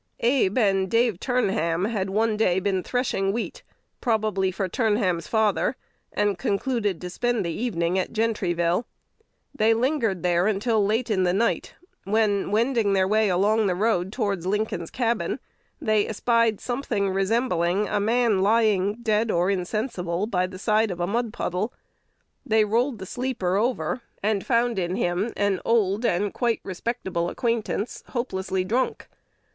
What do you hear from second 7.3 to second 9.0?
the evening at Gentryville.